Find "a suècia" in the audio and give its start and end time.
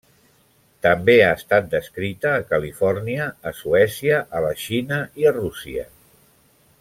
3.51-4.23